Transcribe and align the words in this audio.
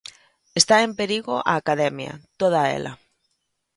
"Está 0.61 0.75
en 0.87 0.91
perigo 0.99 1.35
a 1.51 1.53
Academia, 1.61 2.13
toda 2.41 2.61
ela". 2.77 2.93